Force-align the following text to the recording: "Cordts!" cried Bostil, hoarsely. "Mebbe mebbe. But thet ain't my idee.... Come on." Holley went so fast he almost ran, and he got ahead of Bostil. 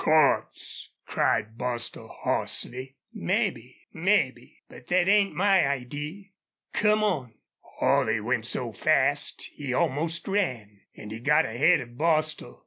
"Cordts!" 0.03 0.87
cried 1.05 1.59
Bostil, 1.59 2.07
hoarsely. 2.21 2.97
"Mebbe 3.13 3.75
mebbe. 3.93 4.53
But 4.67 4.87
thet 4.87 5.07
ain't 5.07 5.35
my 5.35 5.67
idee.... 5.67 6.33
Come 6.73 7.03
on." 7.03 7.35
Holley 7.77 8.19
went 8.19 8.47
so 8.47 8.71
fast 8.73 9.51
he 9.53 9.75
almost 9.75 10.27
ran, 10.27 10.81
and 10.95 11.11
he 11.11 11.19
got 11.19 11.45
ahead 11.45 11.81
of 11.81 11.99
Bostil. 11.99 12.59